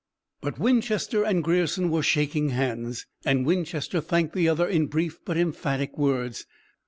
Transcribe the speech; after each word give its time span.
But 0.41 0.57
Winchester 0.57 1.23
and 1.23 1.43
Grierson 1.43 1.91
were 1.91 2.01
shaking 2.01 2.49
hands, 2.49 3.05
and 3.23 3.45
Winchester 3.45 4.01
thanked 4.01 4.33
the 4.33 4.49
other 4.49 4.67
in 4.67 4.87
brief 4.87 5.19
but 5.25 5.37
emphatic 5.37 5.95
words. 5.95 6.47